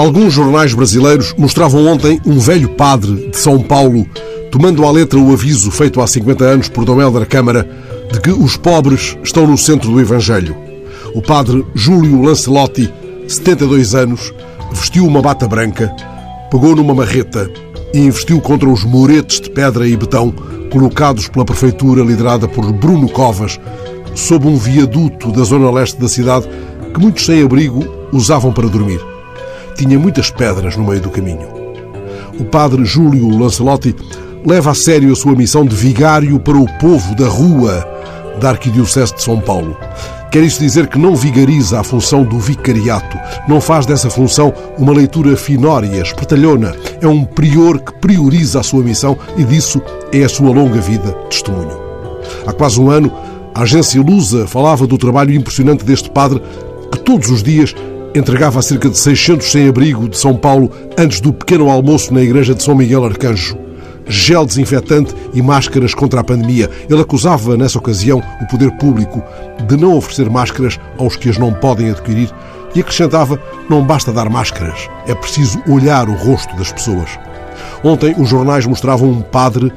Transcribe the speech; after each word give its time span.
Alguns 0.00 0.32
jornais 0.32 0.72
brasileiros 0.72 1.34
mostravam 1.36 1.86
ontem 1.86 2.18
um 2.24 2.38
velho 2.38 2.70
padre 2.70 3.28
de 3.28 3.36
São 3.36 3.60
Paulo 3.60 4.06
tomando 4.50 4.86
à 4.86 4.90
letra 4.90 5.18
o 5.18 5.30
aviso 5.30 5.70
feito 5.70 6.00
há 6.00 6.06
50 6.06 6.42
anos 6.42 6.68
por 6.70 6.86
Dom 6.86 7.02
Helder 7.02 7.28
Câmara 7.28 7.68
de 8.10 8.18
que 8.18 8.30
os 8.30 8.56
pobres 8.56 9.18
estão 9.22 9.46
no 9.46 9.58
centro 9.58 9.90
do 9.90 10.00
Evangelho. 10.00 10.56
O 11.14 11.20
padre 11.20 11.62
Júlio 11.74 12.22
Lancelotti, 12.22 12.90
72 13.28 13.94
anos, 13.94 14.32
vestiu 14.72 15.06
uma 15.06 15.20
bata 15.20 15.46
branca, 15.46 15.94
pegou 16.50 16.74
numa 16.74 16.94
marreta 16.94 17.50
e 17.92 17.98
investiu 17.98 18.40
contra 18.40 18.70
os 18.70 18.82
muretes 18.84 19.38
de 19.38 19.50
pedra 19.50 19.86
e 19.86 19.98
betão 19.98 20.32
colocados 20.72 21.28
pela 21.28 21.44
prefeitura 21.44 22.02
liderada 22.02 22.48
por 22.48 22.72
Bruno 22.72 23.06
Covas 23.06 23.60
sob 24.14 24.46
um 24.46 24.56
viaduto 24.56 25.30
da 25.30 25.44
zona 25.44 25.70
leste 25.70 26.00
da 26.00 26.08
cidade 26.08 26.48
que 26.94 26.98
muitos 26.98 27.26
sem-abrigo 27.26 27.84
usavam 28.14 28.50
para 28.50 28.66
dormir. 28.66 29.09
Tinha 29.74 29.98
muitas 29.98 30.30
pedras 30.30 30.76
no 30.76 30.84
meio 30.84 31.00
do 31.00 31.10
caminho. 31.10 31.48
O 32.38 32.44
padre 32.44 32.84
Júlio 32.84 33.28
Lancelotti 33.28 33.94
leva 34.44 34.70
a 34.70 34.74
sério 34.74 35.12
a 35.12 35.16
sua 35.16 35.34
missão 35.34 35.64
de 35.64 35.74
vigário 35.74 36.38
para 36.38 36.56
o 36.56 36.66
povo 36.78 37.14
da 37.14 37.28
rua 37.28 37.86
da 38.40 38.50
Arquidiocese 38.50 39.14
de 39.14 39.22
São 39.22 39.40
Paulo. 39.40 39.76
Quer 40.30 40.44
isso 40.44 40.60
dizer 40.60 40.86
que 40.86 40.98
não 40.98 41.16
vigariza 41.16 41.80
a 41.80 41.84
função 41.84 42.22
do 42.22 42.38
vicariato, 42.38 43.18
não 43.48 43.60
faz 43.60 43.84
dessa 43.84 44.08
função 44.08 44.54
uma 44.78 44.92
leitura 44.92 45.36
finória, 45.36 46.00
espertalhona. 46.00 46.72
É 47.00 47.06
um 47.06 47.24
prior 47.24 47.80
que 47.80 47.92
prioriza 47.94 48.60
a 48.60 48.62
sua 48.62 48.82
missão 48.82 49.18
e 49.36 49.42
disso 49.42 49.82
é 50.12 50.22
a 50.22 50.28
sua 50.28 50.52
longa 50.52 50.80
vida 50.80 51.12
testemunho. 51.28 51.76
Há 52.46 52.52
quase 52.52 52.80
um 52.80 52.88
ano, 52.88 53.12
a 53.52 53.62
agência 53.62 54.00
Lusa 54.00 54.46
falava 54.46 54.86
do 54.86 54.96
trabalho 54.96 55.34
impressionante 55.34 55.84
deste 55.84 56.08
padre 56.08 56.40
que 56.92 56.98
todos 57.00 57.28
os 57.28 57.42
dias 57.42 57.74
entregava 58.14 58.58
a 58.58 58.62
cerca 58.62 58.88
de 58.88 58.98
600 58.98 59.50
sem-abrigo 59.50 60.08
de 60.08 60.18
São 60.18 60.36
Paulo 60.36 60.70
antes 60.98 61.20
do 61.20 61.32
pequeno 61.32 61.70
almoço 61.70 62.12
na 62.12 62.22
igreja 62.22 62.54
de 62.54 62.62
São 62.62 62.74
Miguel 62.74 63.04
Arcanjo 63.04 63.70
gel 64.10 64.44
desinfetante 64.44 65.14
e 65.32 65.40
máscaras 65.40 65.94
contra 65.94 66.20
a 66.20 66.24
pandemia. 66.24 66.68
Ele 66.90 67.00
acusava, 67.00 67.56
nessa 67.56 67.78
ocasião, 67.78 68.20
o 68.42 68.46
poder 68.48 68.72
público 68.72 69.22
de 69.66 69.76
não 69.76 69.96
oferecer 69.96 70.28
máscaras 70.28 70.78
aos 70.98 71.16
que 71.16 71.28
as 71.28 71.38
não 71.38 71.54
podem 71.54 71.90
adquirir 71.90 72.28
e 72.74 72.80
acrescentava: 72.80 73.40
não 73.68 73.84
basta 73.84 74.12
dar 74.12 74.28
máscaras, 74.28 74.88
é 75.06 75.14
preciso 75.14 75.62
olhar 75.68 76.08
o 76.08 76.14
rosto 76.14 76.54
das 76.56 76.72
pessoas. 76.72 77.18
Ontem, 77.84 78.14
os 78.18 78.28
jornais 78.28 78.66
mostravam 78.66 79.08
um 79.08 79.22
padre 79.22 79.72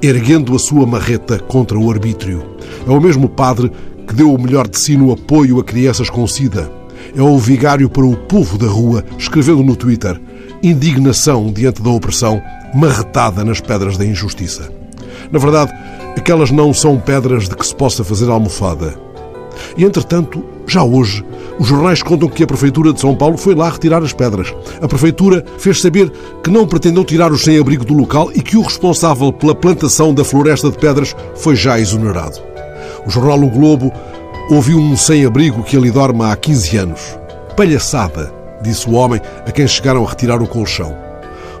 erguendo 0.00 0.54
a 0.54 0.58
sua 0.58 0.86
marreta 0.86 1.38
contra 1.38 1.78
o 1.78 1.90
arbítrio. 1.90 2.44
É 2.86 2.90
o 2.90 3.00
mesmo 3.00 3.28
padre 3.28 3.70
que 4.06 4.14
deu 4.14 4.32
o 4.32 4.40
melhor 4.40 4.66
de 4.66 4.78
si 4.78 4.96
no 4.96 5.12
apoio 5.12 5.60
a 5.60 5.64
crianças 5.64 6.08
com 6.08 6.26
SIDA. 6.26 6.81
É 7.14 7.22
o 7.22 7.38
vigário 7.38 7.88
para 7.88 8.04
o 8.04 8.16
povo 8.16 8.56
da 8.56 8.66
rua, 8.66 9.04
escrevendo 9.18 9.62
no 9.62 9.76
Twitter: 9.76 10.20
indignação 10.62 11.52
diante 11.52 11.82
da 11.82 11.90
opressão 11.90 12.42
marretada 12.74 13.44
nas 13.44 13.60
pedras 13.60 13.96
da 13.96 14.04
injustiça. 14.04 14.70
Na 15.30 15.38
verdade, 15.38 15.72
aquelas 16.16 16.50
não 16.50 16.72
são 16.72 16.98
pedras 16.98 17.48
de 17.48 17.56
que 17.56 17.66
se 17.66 17.74
possa 17.74 18.04
fazer 18.04 18.28
almofada. 18.30 18.94
E, 19.76 19.84
entretanto, 19.84 20.44
já 20.66 20.82
hoje, 20.82 21.24
os 21.58 21.66
jornais 21.66 22.02
contam 22.02 22.28
que 22.28 22.42
a 22.42 22.46
Prefeitura 22.46 22.92
de 22.92 23.00
São 23.00 23.14
Paulo 23.14 23.36
foi 23.36 23.54
lá 23.54 23.68
retirar 23.68 24.02
as 24.02 24.12
pedras. 24.12 24.54
A 24.80 24.88
Prefeitura 24.88 25.44
fez 25.58 25.80
saber 25.80 26.10
que 26.42 26.50
não 26.50 26.66
pretendeu 26.66 27.04
tirar 27.04 27.30
os 27.30 27.42
sem-abrigo 27.42 27.84
do 27.84 27.94
local 27.94 28.30
e 28.34 28.40
que 28.40 28.56
o 28.56 28.62
responsável 28.62 29.32
pela 29.32 29.54
plantação 29.54 30.14
da 30.14 30.24
floresta 30.24 30.70
de 30.70 30.78
pedras 30.78 31.14
foi 31.34 31.54
já 31.54 31.78
exonerado. 31.78 32.38
O 33.06 33.10
jornal 33.10 33.40
O 33.42 33.50
Globo 33.50 33.92
ouviu 34.50 34.78
um 34.78 34.96
sem-abrigo 34.96 35.62
que 35.62 35.76
ali 35.76 35.90
dorme 35.90 36.24
há 36.24 36.34
15 36.36 36.76
anos. 36.76 37.18
Palhaçada, 37.56 38.32
disse 38.62 38.88
o 38.88 38.92
homem 38.92 39.20
a 39.46 39.50
quem 39.50 39.66
chegaram 39.66 40.04
a 40.04 40.08
retirar 40.08 40.42
o 40.42 40.46
colchão. 40.46 40.96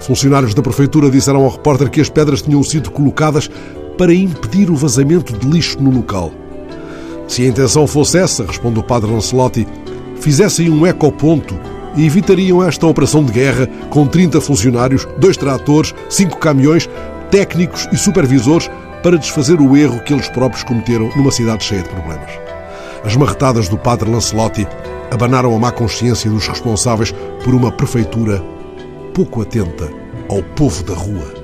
Funcionários 0.00 0.54
da 0.54 0.62
prefeitura 0.62 1.10
disseram 1.10 1.44
ao 1.44 1.50
repórter 1.50 1.90
que 1.90 2.00
as 2.00 2.08
pedras 2.08 2.42
tinham 2.42 2.62
sido 2.62 2.90
colocadas 2.90 3.50
para 3.98 4.14
impedir 4.14 4.70
o 4.70 4.76
vazamento 4.76 5.36
de 5.36 5.46
lixo 5.46 5.80
no 5.80 5.90
local. 5.90 6.32
Se 7.28 7.42
a 7.42 7.48
intenção 7.48 7.86
fosse 7.86 8.18
essa, 8.18 8.44
responde 8.44 8.80
o 8.80 8.82
padre 8.82 9.10
Lancelotti, 9.10 9.66
fizessem 10.20 10.70
um 10.70 10.86
ecoponto 10.86 11.54
e 11.96 12.06
evitariam 12.06 12.62
esta 12.62 12.86
operação 12.86 13.22
de 13.22 13.32
guerra 13.32 13.66
com 13.88 14.06
30 14.06 14.40
funcionários, 14.40 15.06
dois 15.18 15.36
tratores, 15.36 15.94
cinco 16.08 16.38
caminhões, 16.38 16.88
técnicos 17.30 17.88
e 17.92 17.96
supervisores 17.96 18.70
para 19.02 19.18
desfazer 19.18 19.60
o 19.60 19.76
erro 19.76 20.02
que 20.02 20.12
eles 20.12 20.28
próprios 20.28 20.64
cometeram 20.64 21.10
numa 21.16 21.30
cidade 21.30 21.64
cheia 21.64 21.82
de 21.82 21.88
problemas. 21.88 22.49
As 23.04 23.16
marretadas 23.16 23.68
do 23.68 23.78
padre 23.78 24.10
Lancelotti 24.10 24.66
abanaram 25.10 25.54
a 25.54 25.58
má 25.58 25.72
consciência 25.72 26.30
dos 26.30 26.46
responsáveis 26.46 27.12
por 27.42 27.54
uma 27.54 27.72
prefeitura 27.72 28.42
pouco 29.14 29.42
atenta 29.42 29.90
ao 30.28 30.42
povo 30.42 30.84
da 30.84 30.94
rua. 30.94 31.39